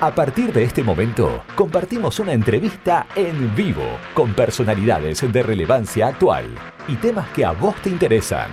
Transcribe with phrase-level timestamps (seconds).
[0.00, 6.54] A partir de este momento, compartimos una entrevista en vivo con personalidades de relevancia actual
[6.86, 8.48] y temas que a vos te interesan.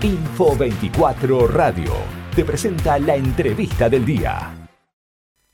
[0.00, 1.92] Info 24 Radio
[2.34, 4.68] te presenta la entrevista del día.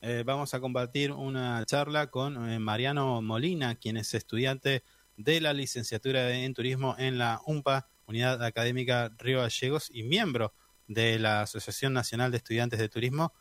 [0.01, 4.85] Eh, vamos a compartir una charla con eh, Mariano Molina, quien es estudiante
[5.17, 10.53] de la licenciatura en turismo en la UMPA, Unidad Académica Río Gallegos, y miembro
[10.89, 13.33] de la Asociación Nacional de Estudiantes de Turismo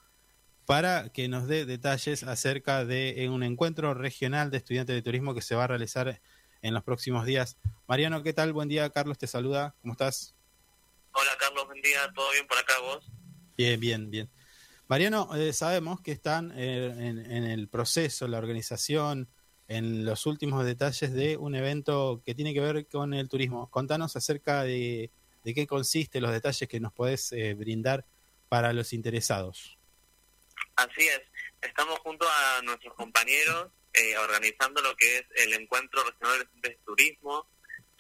[0.66, 5.42] para que nos dé detalles acerca de un encuentro regional de estudiantes de turismo que
[5.42, 6.22] se va a realizar
[6.62, 7.58] en los próximos días.
[7.88, 8.52] Mariano, ¿qué tal?
[8.52, 9.76] Buen día, Carlos te saluda.
[9.82, 10.34] ¿Cómo estás?
[11.12, 12.00] Hola, Carlos, buen día.
[12.16, 13.12] ¿Todo bien por acá vos?
[13.56, 14.30] Bien, bien, bien.
[14.88, 19.30] Mariano, eh, sabemos que están eh, en, el proceso, la organización,
[19.68, 23.70] en los últimos detalles de un evento que tiene que ver con el turismo.
[23.70, 25.12] Contanos acerca de
[25.46, 28.04] de qué consiste, los detalles que nos podés eh, brindar
[28.50, 29.78] para los interesados.
[30.76, 31.22] Así es,
[31.62, 37.48] estamos junto a nuestros compañeros eh, organizando lo que es el Encuentro Regional de Turismo.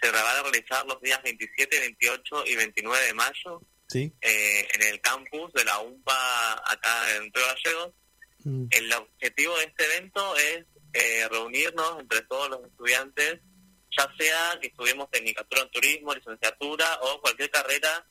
[0.02, 4.12] Se va a realizar los días 27, 28 y 29 de mayo ¿Sí?
[4.22, 7.94] Eh, en el campus de la UMPA acá en Río Gallegos.
[8.44, 8.66] Mm.
[8.72, 10.66] El objetivo de este evento es
[11.30, 13.42] reunirnos entre todos los estudiantes
[13.98, 18.06] ya sea que estudiemos Tecnicatura en Turismo, licenciatura o cualquier carrera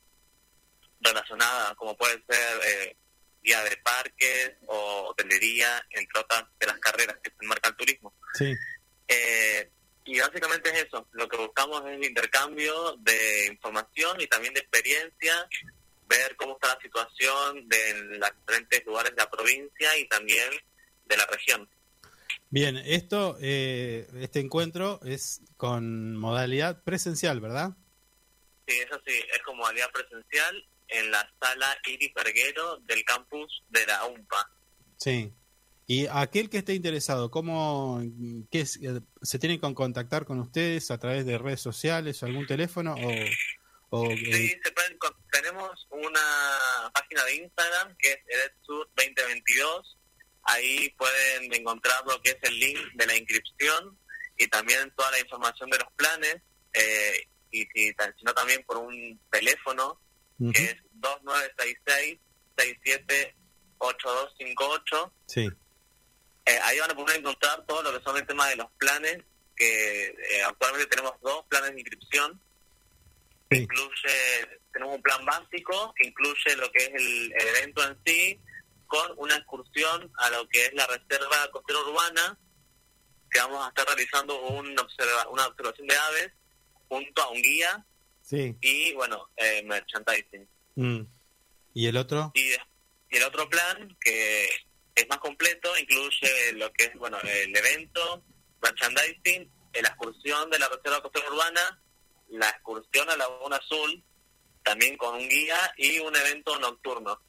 [0.99, 2.97] relacionada, como puede ser eh,
[3.41, 8.13] guía de parques o hotelería, entre otras de las carreras que se enmarca el turismo.
[8.33, 8.53] Sí.
[9.07, 9.69] Eh,
[10.05, 14.59] y básicamente es eso, lo que buscamos es el intercambio de información y también de
[14.61, 15.47] experiencia,
[16.07, 20.49] ver cómo está la situación de los diferentes lugares de la provincia y también
[21.05, 21.67] de la región.
[22.49, 27.71] Bien, esto, eh, este encuentro es con modalidad presencial, ¿verdad?
[28.67, 33.85] Sí, eso sí, es con modalidad presencial en la sala Iris Verguero del campus de
[33.85, 34.51] la UMPA.
[34.97, 35.33] Sí.
[35.87, 38.01] Y aquel que esté interesado, ¿cómo
[38.51, 42.47] qué eh, se tiene que contactar con ustedes a través de redes sociales o algún
[42.47, 42.95] teléfono?
[43.89, 44.97] O, sí, eh, se pueden,
[45.31, 49.95] tenemos una página de Instagram que es EDSUR2022
[50.45, 53.97] Ahí pueden encontrar lo que es el link de la inscripción
[54.37, 56.37] y también toda la información de los planes.
[56.73, 59.99] Eh, y si, sino también por un teléfono
[60.53, 60.75] que es
[62.57, 65.11] 2966-678258.
[65.27, 65.49] Sí.
[66.45, 69.23] Eh, ahí van a poder encontrar todo lo que son el tema de los planes,
[69.55, 72.39] que eh, actualmente tenemos dos planes de inscripción.
[73.49, 78.39] Incluye, tenemos un plan básico que incluye lo que es el evento en sí,
[78.87, 82.39] con una excursión a lo que es la Reserva Costera Urbana,
[83.29, 86.31] que vamos a estar realizando un una observación de aves
[86.87, 87.85] junto a un guía
[88.21, 88.55] sí.
[88.61, 90.47] y, bueno, eh, merchandising.
[90.75, 91.01] Mm.
[91.73, 92.31] ¿Y el otro?
[92.33, 92.53] Y,
[93.09, 94.49] el otro plan, que
[94.93, 98.23] es más completo, incluye lo que es, bueno, el evento,
[98.61, 99.49] merchandising,
[99.81, 101.81] la excursión de la Reserva Costera Urbana,
[102.29, 104.03] la excursión a Laguna Azul,
[104.63, 107.21] también con un guía y un evento nocturno.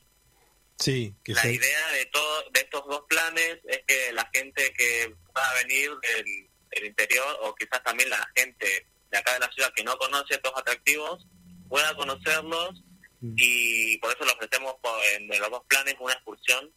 [0.78, 5.48] Sí, la idea de todo, de estos dos planes es que la gente que va
[5.48, 9.82] a venir del, interior o quizás también la gente de acá de la ciudad que
[9.82, 11.26] no conoce estos atractivos
[11.70, 12.82] pueda conocerlos
[13.20, 13.34] mm.
[13.36, 14.74] y por eso le ofrecemos
[15.14, 16.70] en los dos planes una excursión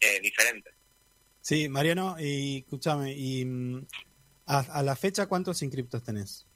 [0.00, 0.70] eh, diferente.
[1.40, 3.86] Sí, Mariano, y escúchame, y mm,
[4.46, 6.46] a, la fecha cuántos inscriptos tenés?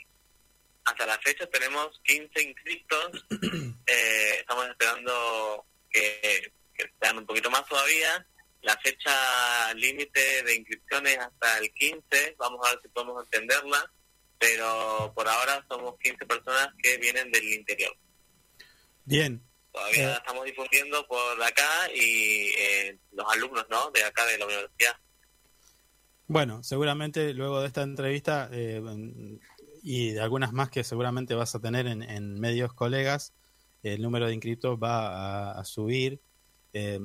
[0.84, 3.26] Hasta la fecha tenemos 15 inscriptos.
[3.86, 6.52] eh, estamos esperando que
[7.00, 8.26] sean un poquito más todavía.
[8.62, 13.90] La fecha límite de inscripciones hasta el 15, vamos a ver si podemos entenderla,
[14.38, 17.96] pero por ahora somos 15 personas que vienen del interior.
[19.04, 19.42] Bien.
[19.72, 20.16] Todavía eh.
[20.18, 23.90] estamos difundiendo por acá y eh, los alumnos ¿no?
[23.92, 24.96] de acá de la universidad.
[26.26, 28.80] Bueno, seguramente luego de esta entrevista eh,
[29.82, 33.32] y de algunas más que seguramente vas a tener en, medios colegas,
[33.82, 36.20] el número de inscritos va a subir
[36.72, 37.00] eh,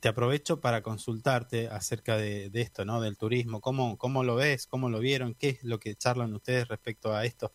[0.00, 3.00] te aprovecho para consultarte acerca de, esto, ¿no?
[3.00, 3.60] Del turismo.
[3.60, 4.66] ¿Cómo, ¿Cómo lo ves?
[4.66, 5.34] ¿Cómo lo vieron?
[5.34, 7.52] ¿Qué es lo que charlan ustedes respecto a esto?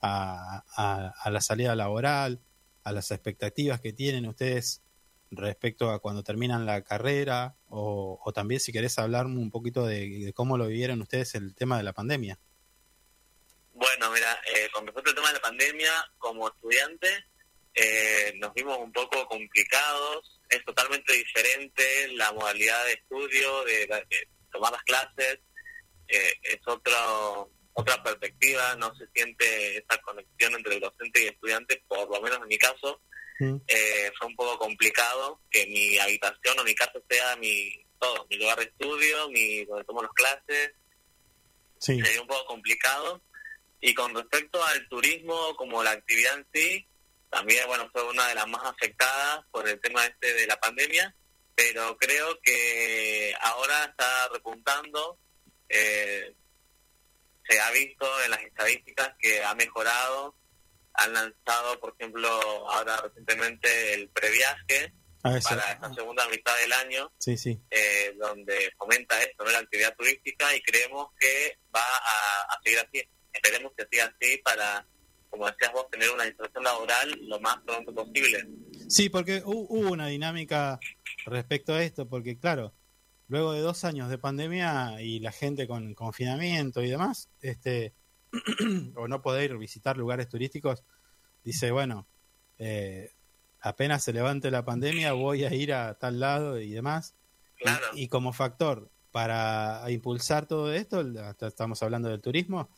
[0.00, 2.40] A, a, la salida laboral,
[2.84, 4.82] a las expectativas que tienen ustedes
[5.32, 10.58] respecto a cuando terminan la carrera o, también si querés hablarme un poquito de, cómo
[10.58, 12.38] lo vivieron ustedes el tema de la pandemia.
[13.72, 17.08] Bueno, mira, eh, con respecto al tema de la pandemia, como estudiante,
[17.74, 24.04] eh, nos vimos un poco complicados, es totalmente diferente la modalidad de estudio, de,
[24.50, 25.40] tomar las clases,
[26.08, 26.98] eh, es otra
[27.74, 32.20] otra perspectiva, no se siente esa conexión entre el docente y el estudiante, por lo
[32.20, 33.00] menos en mi caso,
[33.40, 38.36] eh, fue un poco complicado que mi habitación o mi casa sea mi todo, mi
[38.36, 40.72] lugar de estudio, mi donde tomo las clases.
[41.78, 42.00] Sí.
[42.00, 43.22] Sería un poco complicado.
[43.80, 46.86] Y con respecto al turismo como la actividad en sí,
[47.32, 51.16] también bueno fue una de las más afectadas por el tema este de la pandemia,
[51.54, 55.18] pero creo que ahora está repuntando.
[55.68, 56.34] Eh,
[57.48, 60.36] se ha visto en las estadísticas que ha mejorado.
[60.92, 62.28] Han lanzado, por ejemplo,
[62.68, 64.92] ahora recientemente el previaje
[65.22, 67.58] para esta segunda mitad del año, sí, sí.
[67.70, 73.08] Eh, donde fomenta esto, la actividad turística, y creemos que va a, seguir así.
[73.32, 74.86] Esperemos que siga así para,
[75.32, 78.46] como decías vos, tener una inserción laboral lo más pronto posible.
[78.86, 80.78] Sí, porque hubo una dinámica
[81.24, 82.74] respecto a esto, porque claro,
[83.28, 87.94] luego de dos años de pandemia y la gente con confinamiento y demás, este,
[88.94, 90.84] o no poder visitar lugares turísticos,
[91.42, 92.06] dice, bueno,
[92.58, 93.14] eh,
[93.62, 97.14] apenas se levante la pandemia voy a ir a tal lado y demás.
[97.94, 101.02] Y, como factor para impulsar todo esto,
[101.40, 102.68] estamos hablando del turismo,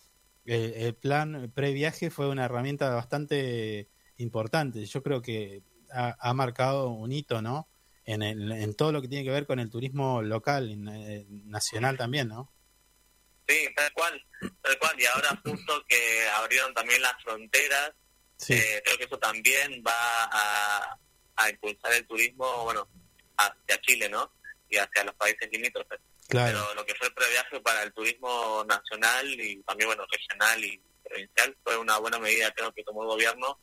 [0.44, 4.85] el, plan previaje fue una herramienta bastante importante.
[4.87, 7.69] Yo creo que ha marcado un hito, ¿no?
[8.05, 11.26] en, el, en todo lo que tiene que ver con el turismo local, y eh,
[11.29, 12.52] nacional también, ¿no?
[13.46, 14.25] Sí, tal cual,
[14.62, 15.00] tal cual.
[15.00, 17.93] Y ahora justo que abrieron también las fronteras,
[18.49, 20.99] eh, creo que eso también va a,
[21.37, 22.88] a impulsar el turismo, bueno,
[23.37, 24.32] hacia Chile, ¿no?
[24.69, 26.00] Y hacia los países limítrofes.
[26.29, 26.59] Claro.
[26.59, 30.81] Pero lo que fue el previaje para el turismo nacional y también, bueno, regional y
[31.03, 33.59] provincial fue una buena medida, creo, que tomó el gobierno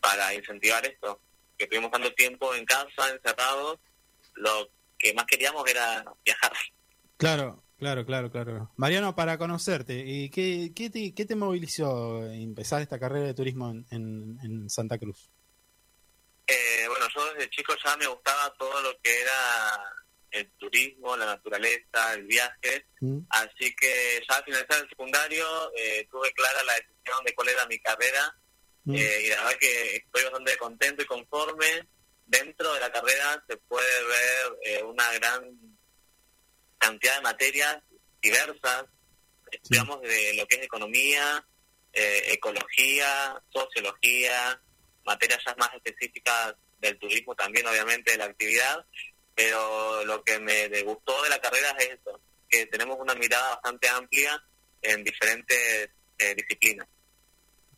[0.00, 1.20] para incentivar esto
[1.58, 3.80] que tuvimos tanto tiempo en casa, encerrados,
[4.34, 6.52] lo que más queríamos era viajar.
[7.16, 8.70] Claro, claro, claro, claro.
[8.76, 13.70] Mariano, para conocerte, ¿y qué, qué, te, qué te movilizó empezar esta carrera de turismo
[13.70, 15.30] en, en, Santa Cruz?
[16.46, 19.82] Eh, bueno, yo desde chico ya me gustaba todo lo que era
[20.30, 23.18] el turismo, la naturaleza, el viaje, mm.
[23.30, 27.66] así que ya al finalizar el secundario eh, tuve clara la decisión de cuál era
[27.66, 28.34] mi carrera
[28.88, 28.94] Mm.
[28.94, 31.86] Eh, y la verdad que estoy bastante contento y conforme.
[32.24, 35.58] Dentro de la carrera se puede ver eh, una gran
[36.78, 37.78] cantidad de materias
[38.22, 38.84] diversas,
[39.68, 41.46] digamos, de lo que es economía,
[41.92, 44.60] eh, ecología, sociología,
[45.04, 48.84] materias ya más específicas del turismo también, obviamente, de la actividad,
[49.38, 53.88] pero lo que me gustó de la carrera es eso, que tenemos una mirada bastante
[53.88, 54.42] amplia
[54.82, 55.90] en diferentes
[56.36, 56.88] disciplinas.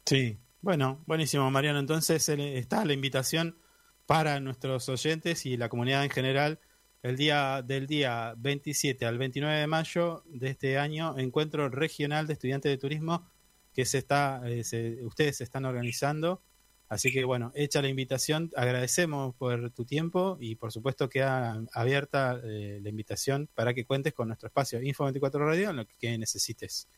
[0.06, 1.78] Sí, bueno, buenísimo, Mariano.
[1.78, 3.58] Entonces está la invitación
[4.06, 6.58] para nuestros oyentes y la comunidad en general.
[7.02, 12.32] El día del día 27 al 29 de mayo de este año, encuentro regional de
[12.32, 13.30] estudiantes de turismo
[13.74, 16.40] que se está, eh, ustedes se están organizando.
[16.90, 22.40] Así que bueno, hecha la invitación, agradecemos por tu tiempo y por supuesto queda abierta
[22.42, 26.18] eh, la invitación para que cuentes con nuestro espacio Info 24 Radio en lo que
[26.18, 26.88] necesites.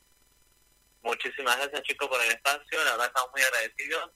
[1.02, 4.10] Muchísimas gracias chicos por el espacio, la verdad estamos muy agradecidos.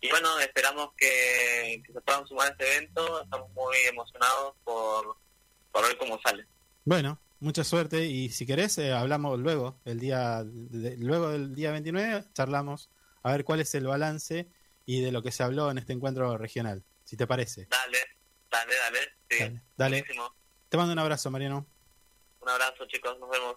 [0.00, 5.18] Y bueno, esperamos que, se puedan sumar a este evento, estamos muy emocionados por,
[5.70, 6.48] por ver cómo sale.
[6.84, 12.24] Bueno, mucha suerte y si querés eh, hablamos luego, el día luego del día 29
[12.32, 12.90] charlamos
[13.22, 14.48] a ver cuál es el balance
[14.86, 17.66] y de lo que se habló en este encuentro regional, si te parece.
[17.70, 17.98] Dale,
[18.50, 18.98] dale, dale.
[19.28, 20.04] Sí, dale, dale.
[20.68, 21.66] Te mando un abrazo, Mariano.
[22.40, 23.56] Un abrazo, chicos, nos vemos.